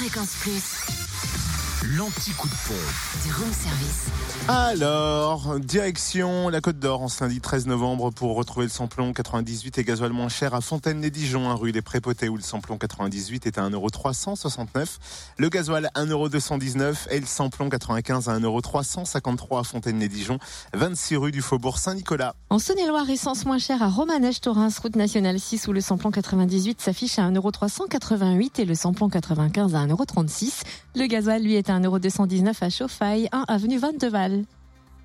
[0.00, 1.09] Fréquence Plus,
[1.82, 3.24] L'anti-coup de pompe.
[3.24, 4.08] du room service.
[4.48, 9.78] Alors, direction la Côte d'Or en ce lundi 13 novembre pour retrouver le samplon 98
[9.78, 13.56] et gasoil moins cher à Fontaine-les-Dijon, hein, rue des Prépotés où le samplon 98 est
[13.56, 14.98] à 1,369€.
[15.38, 20.38] Le gasoil 1,219€ et le samplon 95 à 1,353€ à Fontaine-les-Dijon,
[20.74, 22.34] 26 rue du Faubourg Saint-Nicolas.
[22.50, 27.18] En Saône-et-Loire, essence moins chère à Romanèche-Torins, route nationale 6, où le samplon 98 s'affiche
[27.18, 30.62] à 1,388€ et le samplon 95 à 1,36€.
[30.96, 34.44] Le gasoil, lui, est à 1,219€ à Chauffaille, 1 avenue Vandeval.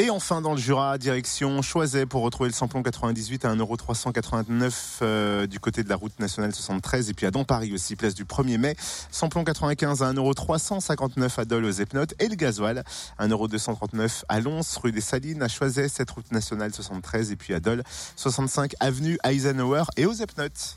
[0.00, 4.72] Et enfin dans le Jura, direction Choiset pour retrouver le samplon 98 à 1,389€
[5.02, 8.14] euh, du côté de la route nationale 73 et puis à Don Paris aussi, place
[8.14, 8.76] du 1er mai.
[9.10, 12.84] Samplon 95 à 1,359€ à Dole aux Epnotes et le gasoil
[13.18, 17.58] 1,239€ à Lons, rue des Salines, à Choiset, cette route nationale 73 et puis à
[17.58, 17.82] Dole
[18.14, 20.76] 65 avenue Eisenhower et aux Epnotes.